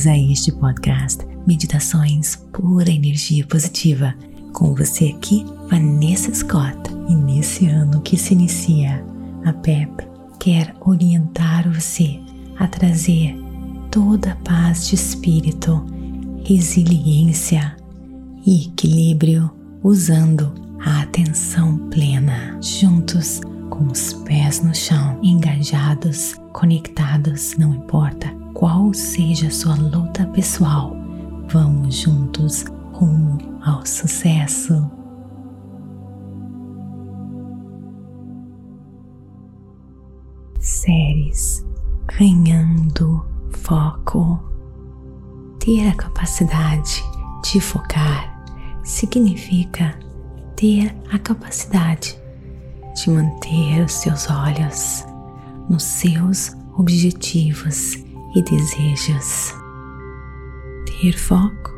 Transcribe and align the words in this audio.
bem-vindos 0.00 0.06
a 0.06 0.16
este 0.16 0.52
podcast 0.52 1.26
Meditações 1.46 2.36
Pura 2.52 2.90
Energia 2.90 3.44
Positiva. 3.46 4.14
Com 4.52 4.74
você 4.74 5.14
aqui, 5.16 5.44
Vanessa 5.68 6.32
Scott. 6.34 6.78
E 7.08 7.14
nesse 7.14 7.66
ano 7.66 8.00
que 8.00 8.16
se 8.16 8.32
inicia, 8.34 9.04
a 9.44 9.52
PEP 9.52 9.90
quer 10.38 10.74
orientar 10.80 11.70
você 11.70 12.18
a 12.58 12.66
trazer 12.66 13.36
toda 13.90 14.32
a 14.32 14.36
paz 14.36 14.88
de 14.88 14.94
espírito, 14.94 15.84
resiliência 16.44 17.76
e 18.46 18.68
equilíbrio 18.68 19.50
usando 19.82 20.54
a 20.84 21.02
atenção 21.02 21.76
plena, 21.90 22.58
juntos 22.62 23.40
com 23.68 23.86
os 23.86 24.14
pés 24.24 24.62
no 24.62 24.74
chão, 24.74 25.18
engajados, 25.22 26.34
conectados, 26.52 27.56
não 27.58 27.74
importa 27.74 28.39
qual 28.60 28.92
seja 28.92 29.46
a 29.46 29.50
sua 29.50 29.74
luta 29.74 30.26
pessoal, 30.26 30.94
vamos 31.48 31.94
juntos 31.94 32.66
rumo 32.92 33.38
ao 33.64 33.86
sucesso. 33.86 34.86
Séries 40.58 41.64
ganhando 42.18 43.24
foco. 43.48 44.38
Ter 45.58 45.88
a 45.88 45.94
capacidade 45.94 47.02
de 47.42 47.62
focar 47.62 48.44
significa 48.84 49.98
ter 50.54 50.94
a 51.10 51.18
capacidade 51.18 52.14
de 52.94 53.10
manter 53.10 53.84
os 53.86 53.92
seus 53.92 54.28
olhos 54.28 55.02
nos 55.66 55.82
seus 55.82 56.54
objetivos 56.76 58.09
e 58.34 58.42
desejos. 58.42 59.54
Ter 60.86 61.16
foco 61.16 61.70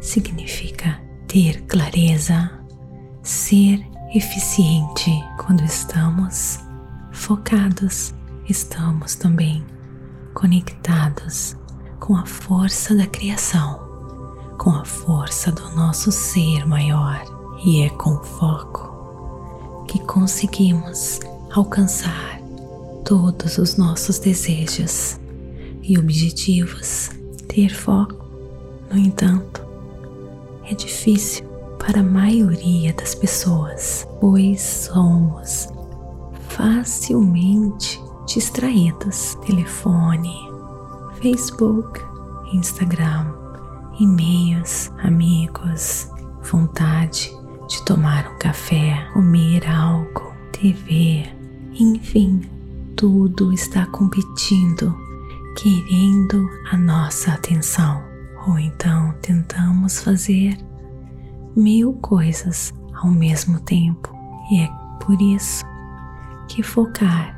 significa 0.00 1.00
ter 1.26 1.62
clareza, 1.62 2.50
ser 3.22 3.84
eficiente 4.14 5.12
quando 5.38 5.64
estamos 5.64 6.58
focados, 7.12 8.14
estamos 8.48 9.14
também 9.14 9.64
conectados 10.34 11.56
com 11.98 12.16
a 12.16 12.24
força 12.26 12.94
da 12.94 13.06
criação, 13.06 13.80
com 14.58 14.70
a 14.70 14.84
força 14.84 15.50
do 15.50 15.74
nosso 15.74 16.12
ser 16.12 16.66
maior, 16.66 17.22
e 17.64 17.82
é 17.82 17.88
com 17.90 18.18
foco 18.22 19.84
que 19.88 19.98
conseguimos 20.00 21.20
alcançar 21.52 22.40
todos 23.04 23.56
os 23.58 23.76
nossos 23.76 24.18
desejos 24.18 25.18
e 25.86 25.98
objetivos. 25.98 27.10
Ter 27.48 27.72
foco, 27.72 28.26
no 28.90 28.98
entanto, 28.98 29.64
é 30.64 30.74
difícil 30.74 31.46
para 31.78 32.00
a 32.00 32.02
maioria 32.02 32.92
das 32.92 33.14
pessoas, 33.14 34.06
pois 34.20 34.60
somos 34.60 35.68
facilmente 36.48 38.00
distraídos. 38.26 39.36
Telefone, 39.46 40.34
Facebook, 41.20 42.00
Instagram, 42.52 43.32
e-mails, 44.00 44.90
amigos, 44.98 46.08
vontade 46.50 47.32
de 47.68 47.84
tomar 47.84 48.28
um 48.28 48.38
café, 48.38 49.08
comer 49.12 49.68
algo, 49.68 50.32
TV, 50.52 51.24
enfim, 51.74 52.42
tudo 52.94 53.52
está 53.52 53.86
competindo, 53.86 54.94
querendo 55.56 56.48
a 56.70 56.76
nossa 56.76 57.32
atenção. 57.32 58.04
Ou 58.46 58.58
então 58.58 59.12
tentamos 59.20 60.00
fazer 60.02 60.56
mil 61.56 61.94
coisas 61.94 62.72
ao 62.94 63.10
mesmo 63.10 63.58
tempo, 63.60 64.14
e 64.50 64.60
é 64.60 64.68
por 65.00 65.20
isso 65.20 65.64
que 66.48 66.62
focar 66.62 67.36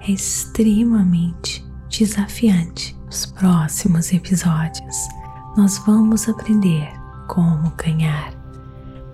é 0.00 0.12
extremamente 0.12 1.64
desafiante. 1.88 2.98
Nos 3.06 3.26
próximos 3.26 4.12
episódios, 4.12 5.08
nós 5.56 5.78
vamos 5.78 6.28
aprender 6.28 6.88
como 7.26 7.72
ganhar 7.76 8.32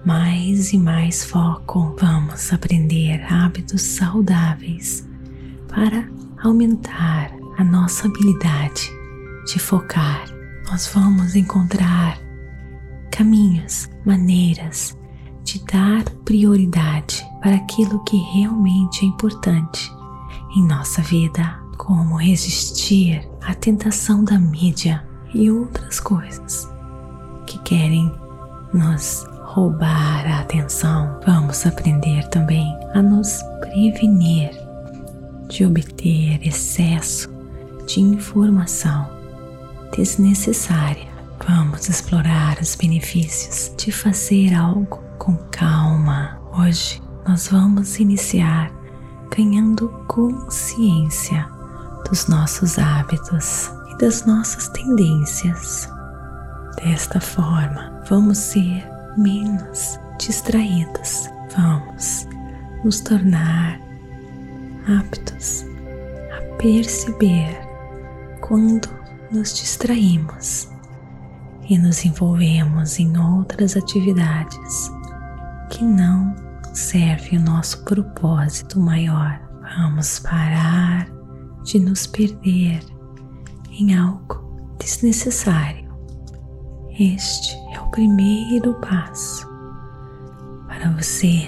mais 0.04 0.72
e 0.72 0.78
mais 0.78 1.24
foco, 1.24 1.96
vamos 1.98 2.52
aprender 2.52 3.22
hábitos 3.32 3.82
saudáveis 3.82 5.08
para 5.68 6.08
aumentar 6.42 7.35
a 7.56 7.64
nossa 7.64 8.06
habilidade 8.06 8.92
de 9.46 9.58
focar. 9.58 10.24
Nós 10.70 10.90
vamos 10.92 11.34
encontrar 11.34 12.18
caminhos, 13.10 13.88
maneiras 14.04 14.96
de 15.44 15.64
dar 15.64 16.04
prioridade 16.24 17.24
para 17.40 17.54
aquilo 17.54 18.02
que 18.04 18.16
realmente 18.16 19.04
é 19.04 19.08
importante 19.08 19.90
em 20.56 20.66
nossa 20.66 21.00
vida, 21.02 21.58
como 21.76 22.16
resistir 22.16 23.26
à 23.42 23.54
tentação 23.54 24.24
da 24.24 24.38
mídia 24.38 25.06
e 25.32 25.50
outras 25.50 26.00
coisas 26.00 26.68
que 27.46 27.58
querem 27.60 28.12
nos 28.72 29.24
roubar 29.44 30.26
a 30.26 30.40
atenção, 30.40 31.20
vamos 31.24 31.64
aprender 31.64 32.28
também 32.28 32.66
a 32.94 33.00
nos 33.00 33.40
prevenir 33.60 34.50
de 35.48 35.64
obter 35.64 36.44
excesso 36.46 37.35
de 37.86 38.00
informação 38.00 39.08
desnecessária. 39.96 41.06
Vamos 41.46 41.88
explorar 41.88 42.58
os 42.60 42.74
benefícios 42.74 43.72
de 43.76 43.92
fazer 43.92 44.54
algo 44.54 45.00
com 45.18 45.36
calma. 45.50 46.40
Hoje 46.58 47.00
nós 47.26 47.48
vamos 47.48 47.98
iniciar 47.98 48.72
ganhando 49.34 49.88
consciência 50.08 51.46
dos 52.08 52.26
nossos 52.26 52.78
hábitos 52.78 53.70
e 53.92 53.98
das 53.98 54.24
nossas 54.26 54.68
tendências. 54.68 55.88
Desta 56.82 57.20
forma, 57.20 58.02
vamos 58.08 58.38
ser 58.38 58.84
menos 59.16 59.98
distraídos. 60.18 61.28
Vamos 61.56 62.26
nos 62.84 63.00
tornar 63.00 63.80
aptos 64.86 65.64
a 66.36 66.56
perceber 66.56 67.65
quando 68.46 68.88
nos 69.30 69.54
distraímos 69.54 70.68
e 71.68 71.78
nos 71.78 72.04
envolvemos 72.04 72.98
em 72.98 73.16
outras 73.18 73.76
atividades 73.76 74.90
que 75.70 75.82
não 75.84 76.34
servem 76.72 77.38
o 77.38 77.42
nosso 77.42 77.82
propósito 77.84 78.78
maior. 78.78 79.40
Vamos 79.78 80.20
parar 80.20 81.08
de 81.64 81.80
nos 81.80 82.06
perder 82.06 82.80
em 83.70 83.96
algo 83.96 84.76
desnecessário 84.78 85.86
este 86.98 87.54
é 87.74 87.80
o 87.80 87.90
primeiro 87.90 88.72
passo 88.80 89.46
para 90.66 90.90
você 90.92 91.46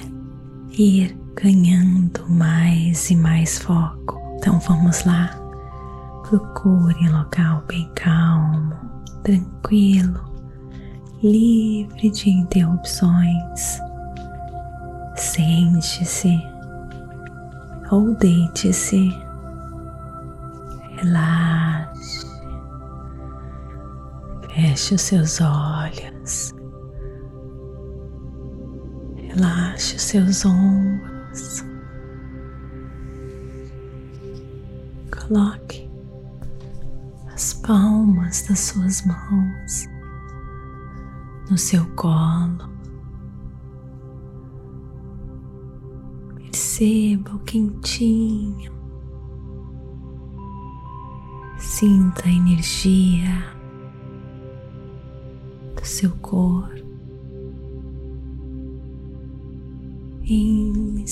ir 0.73 1.19
ganhando 1.35 2.29
mais 2.29 3.09
e 3.09 3.17
mais 3.17 3.59
foco. 3.59 4.21
Então 4.37 4.61
vamos 4.61 5.05
lá. 5.05 5.38
Procure 6.29 6.95
um 7.09 7.17
local 7.17 7.65
bem 7.67 7.91
calmo, 7.95 8.77
tranquilo, 9.25 10.21
livre 11.23 12.11
de 12.11 12.29
interrupções. 12.29 13.79
Sente-se 15.17 16.39
ou 17.91 18.15
deite-se. 18.17 19.09
Relaxe. 20.99 22.27
Feche 24.55 24.97
os 24.97 25.01
seus 25.01 25.41
olhos. 25.41 26.55
Relaxe 29.17 29.97
os 29.97 30.03
seus 30.03 30.45
ombros. 30.45 31.65
Coloque 35.11 35.88
palmas 37.69 38.43
das 38.49 38.59
suas 38.61 39.05
mãos 39.05 39.87
no 41.51 41.59
seu 41.59 41.85
colo. 41.97 42.67
Perceba 46.37 47.35
o 47.35 47.39
quentinho. 47.41 48.73
Sinta 51.59 52.27
a 52.27 52.33
energia 52.33 53.59
seu 55.89 56.11
corpo, 56.21 56.87
inspirando 60.23 61.09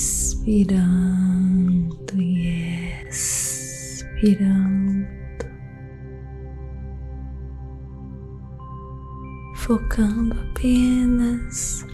e 2.21 3.09
expirando, 3.09 4.86
focando 9.67 10.33
apenas 10.43 11.85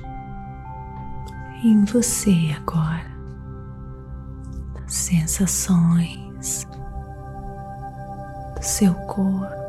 em 1.64 1.82
você 1.86 2.54
agora, 2.54 3.10
nas 4.74 4.92
sensações 4.92 6.68
do 8.54 8.62
seu 8.62 8.92
corpo. 9.06 9.62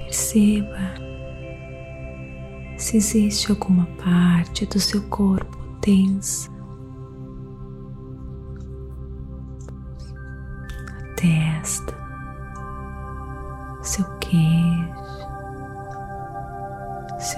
Perceba 0.00 0.94
se 2.76 2.98
existe 2.98 3.50
alguma 3.50 3.86
parte 3.96 4.66
do 4.66 4.78
seu 4.78 5.02
corpo 5.08 5.56
tensa. 5.80 6.53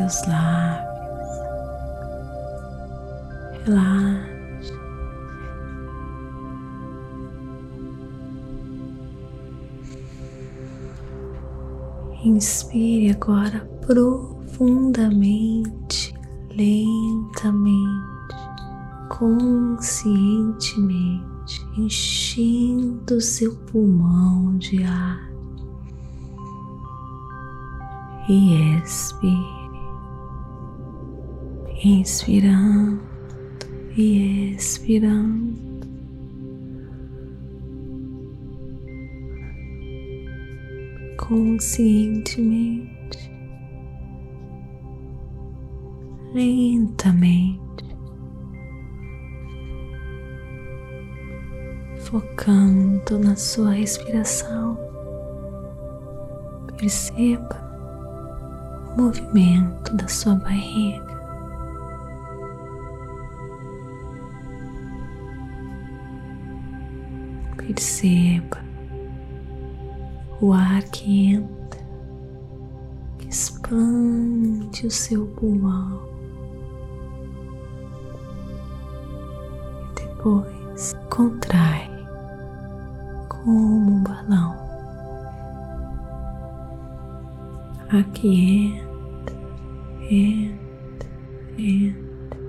Seus 0.08 0.26
lábios. 0.26 0.86
Relaxa. 3.64 4.26
Inspire 12.24 13.10
agora 13.10 13.68
profundamente, 13.86 16.14
lentamente, 16.50 17.86
conscientemente, 19.08 21.64
enchendo 21.76 23.20
seu 23.20 23.54
pulmão 23.56 24.56
de 24.58 24.82
ar 24.82 25.30
e 28.28 28.80
expire, 28.80 29.65
inspirando 31.82 33.00
e 33.96 34.54
expirando. 34.54 35.66
conscientemente, 41.28 43.30
lentamente, 46.32 47.84
focando 51.98 53.18
na 53.18 53.34
sua 53.34 53.72
respiração. 53.72 54.78
Perceba 56.78 57.56
o 58.92 59.02
movimento 59.02 59.96
da 59.96 60.06
sua 60.06 60.36
barriga. 60.36 61.05
Perceba 67.76 68.56
o 70.40 70.50
ar 70.50 70.82
que 70.84 71.34
entra, 71.34 71.80
que 73.18 73.28
expande 73.28 74.86
o 74.86 74.90
seu 74.90 75.26
pulmão. 75.26 76.00
E 79.90 80.00
depois 80.00 80.94
contrai 81.10 81.90
como 83.28 83.76
um 83.76 84.02
balão. 84.02 84.56
Ar 87.90 88.04
que 88.14 88.70
entra, 88.72 89.36
entra, 90.10 91.10
entra, 91.58 92.40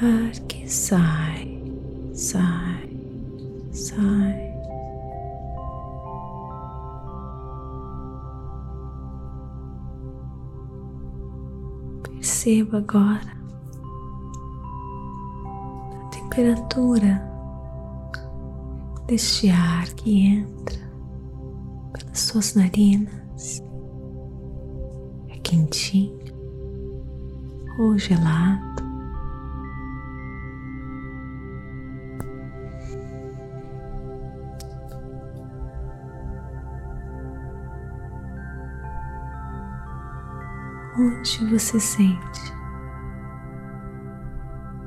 ar 0.00 0.30
que 0.48 0.66
sai, 0.66 1.62
sai, 2.14 2.87
sai. 3.78 4.52
Perceba 12.02 12.78
agora 12.78 13.38
a 15.94 16.08
temperatura 16.10 17.22
deste 19.06 19.48
ar 19.50 19.86
que 19.94 20.26
entra 20.26 20.78
pelas 21.92 22.18
suas 22.18 22.54
narinas. 22.54 23.62
É 25.28 25.38
quentinho 25.38 26.18
ou 27.78 27.96
gelado. 27.96 28.67
Onde 41.18 41.44
você 41.46 41.80
sente 41.80 42.52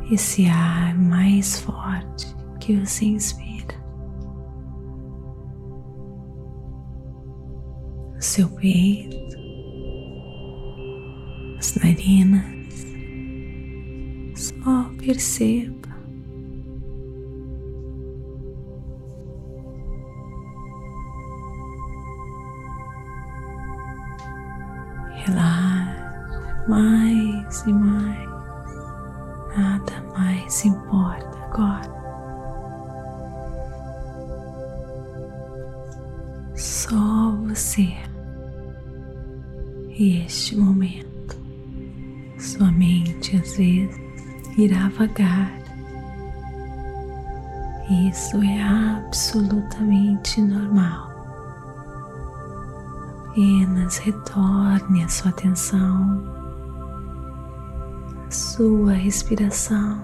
esse 0.09 0.45
ar 0.47 0.97
mais 0.97 1.59
forte 1.59 2.35
que 2.59 2.75
você 2.75 3.05
inspira. 3.05 3.75
No 8.13 8.21
seu 8.21 8.49
peito, 8.49 9.17
as 11.57 11.75
narinas. 11.75 12.85
Só 14.35 14.89
perceba. 14.97 15.80
E 40.01 40.25
este 40.25 40.57
momento. 40.57 41.37
Sua 42.39 42.71
mente 42.71 43.37
às 43.37 43.55
vezes 43.55 43.95
irá 44.57 44.89
vagar. 44.89 45.51
Isso 48.09 48.41
é 48.41 48.63
absolutamente 48.63 50.41
normal. 50.41 51.11
Apenas 53.29 53.99
retorne 53.99 55.03
a 55.03 55.07
sua 55.07 55.29
atenção 55.29 56.41
sua 58.29 58.93
respiração 58.93 60.03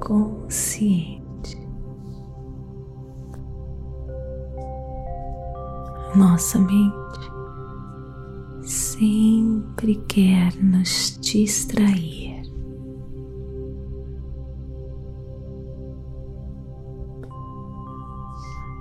consciente. 0.00 1.56
Nossa 6.14 6.58
mente 6.58 7.01
sempre 9.02 9.96
quer 10.06 10.54
nos 10.62 11.18
distrair. 11.20 12.40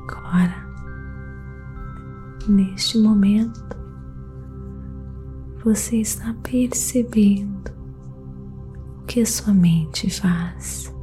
Agora, 0.07 0.67
neste 2.47 2.99
momento, 2.99 3.75
você 5.63 5.97
está 5.97 6.35
percebendo 6.43 7.71
o 8.99 9.05
que 9.07 9.21
a 9.21 9.25
sua 9.25 9.55
mente 9.55 10.07
faz. 10.07 10.93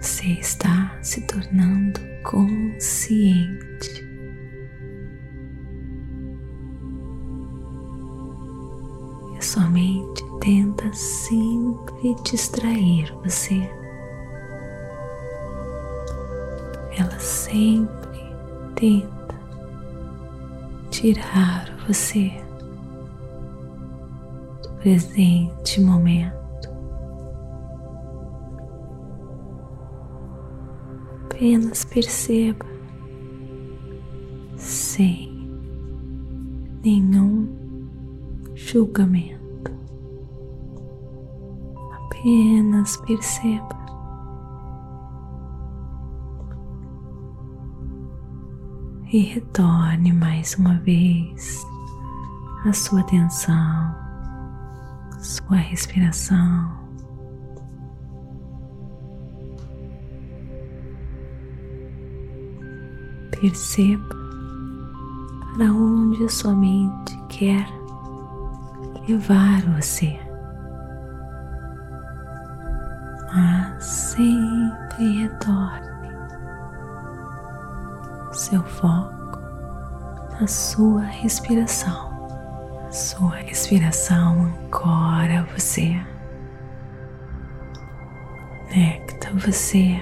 Você 0.00 0.28
está 0.40 0.98
se 1.02 1.20
tornando 1.26 2.00
consciente. 2.24 4.05
Mente 9.76 10.24
tenta 10.40 10.90
sempre 10.94 12.14
distrair 12.24 13.12
você. 13.22 13.60
Ela 16.96 17.18
sempre 17.18 18.34
tenta 18.74 19.34
tirar 20.90 21.76
você 21.86 22.32
do 24.62 24.70
presente 24.80 25.78
momento. 25.82 26.34
Apenas 31.26 31.84
perceba 31.84 32.64
sem 34.56 35.50
nenhum 36.82 37.46
julgamento. 38.54 39.35
Apenas 42.26 42.96
perceba. 42.96 43.76
E 49.12 49.20
retorne 49.20 50.12
mais 50.12 50.56
uma 50.56 50.74
vez 50.80 51.64
a 52.64 52.72
sua 52.72 52.98
atenção, 53.02 53.94
sua 55.20 55.54
respiração. 55.54 56.68
Perceba 63.40 64.16
para 65.54 65.72
onde 65.72 66.24
a 66.24 66.28
sua 66.28 66.56
mente 66.56 67.16
quer 67.28 67.68
levar 69.08 69.62
você. 69.76 70.25
Sempre 74.16 75.22
retorne 75.22 75.86
seu 78.32 78.62
foco 78.62 79.38
na 80.40 80.46
sua 80.46 81.02
respiração. 81.02 82.16
A 82.88 82.92
sua 82.92 83.36
respiração 83.36 84.44
ancora 84.44 85.46
você, 85.54 86.00
conecta 88.68 89.30
você 89.34 90.00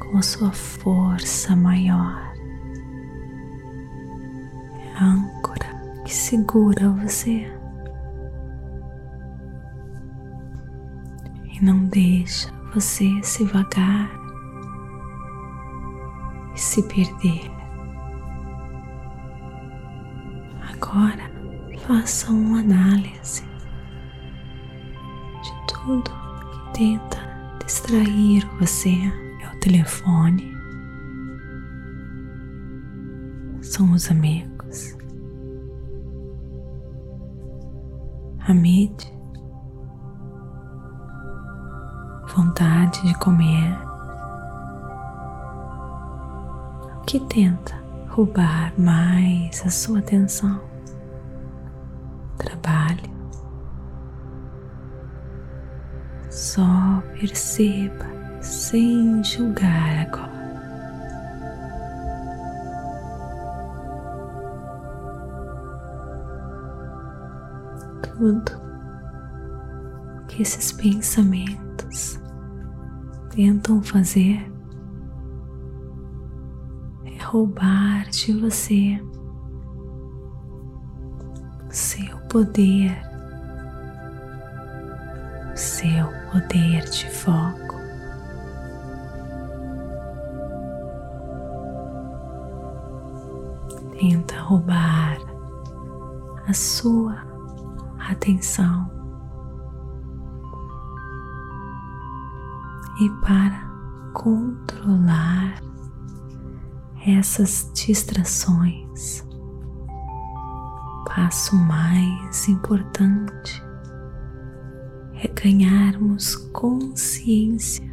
com 0.00 0.18
a 0.18 0.22
sua 0.22 0.52
força 0.52 1.56
maior. 1.56 2.34
Âncora 5.00 6.02
que 6.04 6.14
segura 6.14 6.90
você 6.90 7.57
e 11.60 11.64
não 11.64 11.86
deixa 11.86 12.52
você 12.74 13.08
se 13.22 13.44
vagar 13.44 14.10
e 16.54 16.60
se 16.60 16.82
perder. 16.84 17.50
Agora 20.72 21.30
faça 21.86 22.30
uma 22.30 22.60
análise 22.60 23.44
de 25.42 25.66
tudo 25.66 26.10
que 26.72 26.78
tenta 26.78 27.18
distrair 27.64 28.46
você. 28.58 28.94
É 29.40 29.48
o 29.48 29.60
telefone, 29.60 30.52
são 33.60 33.92
os 33.92 34.10
amigos 34.10 34.98
a 38.48 38.54
mídia, 38.54 39.12
vontade 42.38 43.02
de 43.02 43.14
comer, 43.18 43.76
o 46.96 47.00
que 47.04 47.18
tenta 47.18 47.74
roubar 48.10 48.72
mais 48.78 49.60
a 49.66 49.70
sua 49.70 49.98
atenção, 49.98 50.60
trabalho. 52.36 53.18
Só 56.30 57.02
perceba 57.12 58.06
sem 58.40 59.24
julgar 59.24 60.06
agora. 60.06 60.38
tudo 68.00 68.60
que 70.26 70.42
esses 70.42 70.72
pensamentos 70.72 71.67
tentam 73.38 73.80
fazer 73.80 74.50
é 77.04 77.22
roubar 77.22 78.10
de 78.10 78.32
você 78.32 79.00
seu 81.70 82.18
poder, 82.28 83.00
seu 85.54 86.08
poder 86.32 86.82
de 86.90 87.08
foco. 87.10 87.78
Tenta 94.00 94.40
roubar 94.40 95.16
a 96.44 96.52
sua 96.52 97.24
atenção 98.00 98.97
e 103.00 103.08
para 103.20 103.68
controlar 104.12 105.62
essas 107.06 107.70
distrações. 107.74 109.24
Passo 111.06 111.56
mais 111.56 112.48
importante 112.48 113.62
é 115.22 115.28
ganharmos 115.28 116.34
consciência 116.52 117.88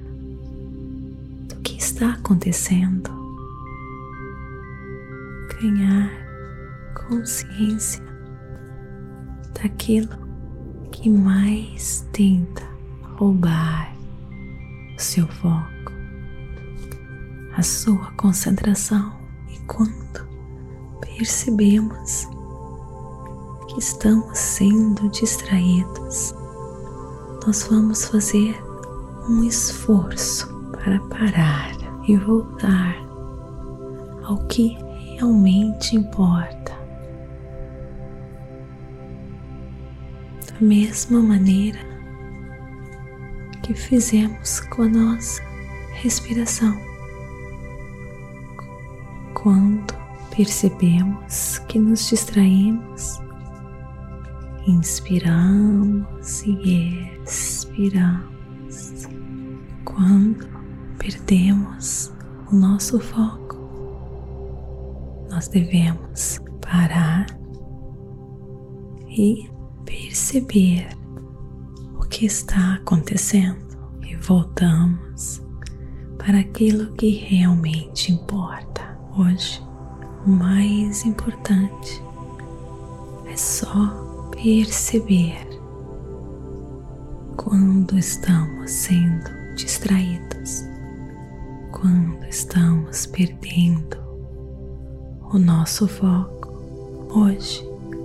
do 1.48 1.56
que 1.58 1.78
está 1.78 2.14
acontecendo, 2.14 3.10
ganhar 5.62 6.10
consciência 7.08 8.04
daquilo 9.54 10.18
que 10.92 11.10
mais 11.10 12.08
tenta 12.12 12.64
roubar 13.18 13.95
seu 14.98 15.28
foco, 15.28 15.92
a 17.56 17.62
sua 17.62 18.12
concentração. 18.14 19.14
E 19.50 19.60
quando 19.68 20.28
percebemos 21.02 22.28
que 23.68 23.80
estamos 23.80 24.38
sendo 24.38 25.10
distraídos, 25.10 26.34
nós 27.46 27.68
vamos 27.70 28.06
fazer 28.06 28.56
um 29.30 29.44
esforço 29.44 30.48
para 30.72 31.00
parar 31.02 31.72
e 32.08 32.16
voltar 32.18 32.96
ao 34.24 34.38
que 34.48 34.78
realmente 35.16 35.96
importa 35.96 36.74
da 40.48 40.62
mesma 40.62 41.22
maneira 41.22 41.95
que 43.66 43.74
fizemos 43.74 44.60
com 44.60 44.84
a 44.84 44.88
nossa 44.88 45.42
respiração. 45.94 46.80
Quando 49.34 49.92
percebemos 50.36 51.58
que 51.68 51.80
nos 51.80 52.08
distraímos, 52.08 53.20
inspiramos 54.68 56.44
e 56.44 57.10
expiramos. 57.26 59.08
Quando 59.84 60.48
perdemos 61.00 62.14
o 62.52 62.56
nosso 62.56 63.00
foco, 63.00 63.56
nós 65.32 65.48
devemos 65.48 66.40
parar 66.62 67.26
e 69.10 69.50
perceber 69.86 70.90
que 72.16 72.28
está 72.28 72.76
acontecendo 72.76 73.78
e 74.02 74.16
voltamos 74.16 75.42
para 76.18 76.40
aquilo 76.40 76.94
que 76.94 77.10
realmente 77.10 78.10
importa. 78.10 78.98
Hoje, 79.18 79.62
o 80.26 80.30
mais 80.30 81.06
importante 81.06 82.02
é 83.30 83.36
só 83.36 84.30
perceber 84.32 85.46
quando 87.36 88.00
estamos 88.00 88.72
sendo 88.72 89.30
distraídos, 89.58 90.64
quando 91.74 92.26
estamos 92.28 93.08
perdendo 93.08 93.98
o 95.34 95.38
nosso 95.38 95.86
foco. 95.86 97.10
Hoje, 97.10 97.62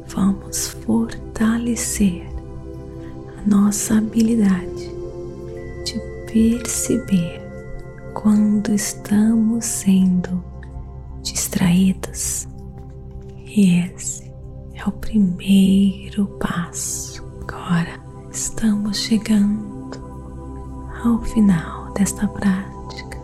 vamos 0.09 0.67
fortalecer 0.85 2.40
nossa 3.47 3.99
habilidade 3.99 4.91
de 5.85 6.01
perceber 6.33 7.41
quando 8.15 8.75
estamos 8.75 9.65
sendo 9.65 10.43
distraídos. 11.23 12.47
E 13.47 13.81
esse 13.81 14.31
é 14.75 14.85
o 14.87 14.93
primeiro 14.93 16.27
passo. 16.39 17.25
Agora 17.43 18.01
estamos 18.31 18.99
chegando 18.99 19.99
ao 21.05 21.21
final 21.23 21.93
desta 21.95 22.29
prática. 22.29 23.19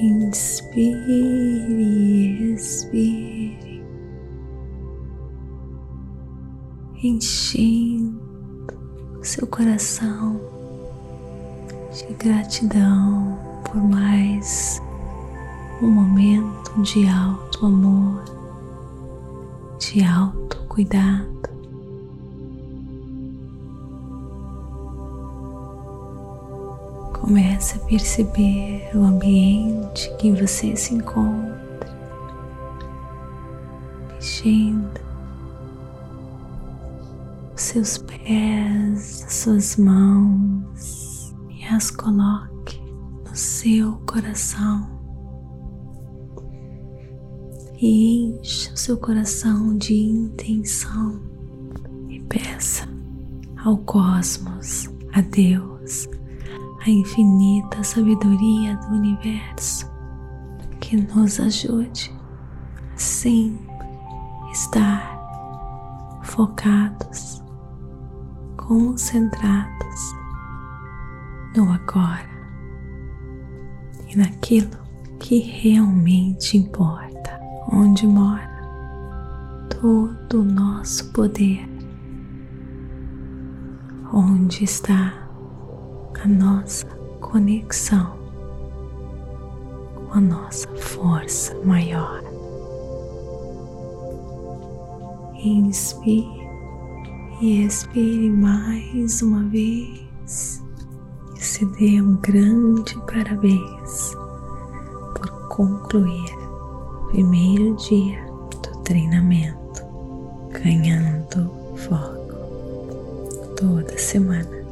Inspire, 0.00 1.32
expire, 2.54 3.65
enchendo 7.06 8.20
seu 9.22 9.46
coração 9.46 10.40
de 11.92 12.14
gratidão 12.14 13.38
por 13.64 13.76
mais 13.76 14.80
um 15.82 15.88
momento 15.88 16.82
de 16.82 17.08
alto 17.08 17.66
amor, 17.66 18.24
de 19.78 20.02
alto 20.04 20.58
cuidado. 20.68 21.26
Comece 27.20 27.76
a 27.76 27.80
perceber 27.86 28.90
o 28.94 29.02
ambiente 29.02 30.12
que 30.18 30.32
você 30.32 30.76
se 30.76 30.94
encontra, 30.94 31.90
mexendo 34.14 35.05
seus 37.76 37.98
pés, 37.98 39.22
as 39.26 39.32
suas 39.34 39.76
mãos 39.76 41.34
e 41.50 41.62
as 41.66 41.90
coloque 41.90 42.80
no 43.28 43.36
seu 43.36 43.96
coração. 44.06 44.88
E 47.78 48.30
encha 48.30 48.72
o 48.72 48.76
seu 48.78 48.96
coração 48.96 49.76
de 49.76 49.94
intenção 49.94 51.20
e 52.08 52.18
peça 52.20 52.88
ao 53.62 53.76
cosmos, 53.76 54.88
a 55.12 55.20
Deus, 55.20 56.08
a 56.80 56.88
infinita 56.88 57.84
sabedoria 57.84 58.74
do 58.76 58.94
universo 58.94 59.86
que 60.80 60.96
nos 60.96 61.38
ajude 61.38 62.10
a 62.94 62.96
sempre 62.98 63.68
estar 64.50 65.14
focados, 66.22 67.44
concentrados 68.66 70.16
no 71.54 71.72
agora 71.72 72.28
e 74.08 74.16
naquilo 74.16 74.76
que 75.20 75.38
realmente 75.38 76.58
importa 76.58 77.40
onde 77.72 78.06
mora 78.08 78.50
todo 79.80 80.40
o 80.40 80.44
nosso 80.44 81.12
poder, 81.12 81.68
onde 84.12 84.64
está 84.64 85.14
a 86.24 86.26
nossa 86.26 86.86
conexão 87.20 88.16
com 89.94 90.12
a 90.12 90.20
nossa 90.20 90.68
força 90.76 91.54
maior. 91.64 92.20
Inspire 95.36 96.35
e 97.40 97.64
expire 97.64 98.30
mais 98.30 99.20
uma 99.20 99.44
vez 99.44 100.62
e 101.36 101.44
se 101.44 101.64
dê 101.66 102.00
um 102.00 102.16
grande 102.16 102.96
parabéns 103.06 104.14
por 105.14 105.48
concluir 105.48 106.36
primeiro 107.10 107.76
dia 107.76 108.24
do 108.62 108.78
treinamento, 108.82 109.82
ganhando 110.50 111.50
foco 111.76 112.16
toda 113.56 113.98
semana 113.98 114.64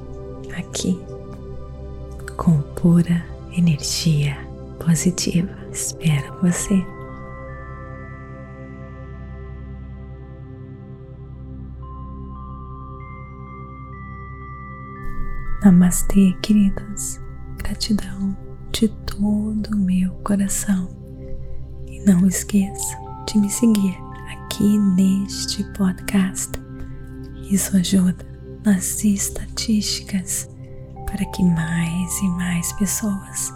aqui 0.56 0.98
com 2.36 2.60
pura 2.74 3.24
energia 3.56 4.36
positiva. 4.78 5.50
Espero 5.72 6.40
você. 6.40 6.93
Namastê, 15.64 16.36
queridas. 16.42 17.18
Gratidão 17.56 18.36
de 18.70 18.86
todo 19.06 19.68
o 19.72 19.78
meu 19.78 20.10
coração 20.16 20.90
não 22.04 22.26
esqueça 22.26 22.98
de 23.26 23.38
me 23.38 23.48
seguir 23.48 23.96
aqui 24.30 24.78
neste 24.78 25.64
podcast. 25.72 26.50
Isso 27.50 27.74
ajuda 27.78 28.26
nas 28.62 29.02
estatísticas 29.02 30.50
para 31.06 31.24
que 31.30 31.42
mais 31.42 32.18
e 32.18 32.28
mais 32.28 32.70
pessoas 32.74 33.50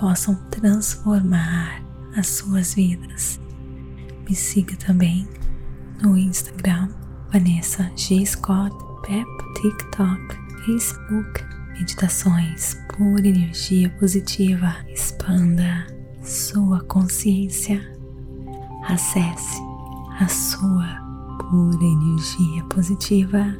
possam 0.00 0.36
transformar 0.50 1.82
as 2.16 2.26
suas 2.26 2.72
vidas. 2.72 3.38
Me 4.26 4.34
siga 4.34 4.74
também 4.76 5.28
no 6.02 6.16
Instagram, 6.16 6.88
Vanessa 7.30 7.92
G. 7.96 8.24
Scott, 8.24 8.74
Pep, 9.02 9.26
TikTok, 9.60 10.43
Facebook, 10.64 11.44
Meditações 11.74 12.78
por 12.96 13.26
energia 13.26 13.90
positiva. 13.98 14.74
Expanda 14.88 15.86
sua 16.22 16.80
consciência, 16.84 17.80
acesse 18.88 19.60
a 20.20 20.28
sua 20.28 21.02
pura 21.38 21.84
energia 21.84 22.62
positiva 22.64 23.56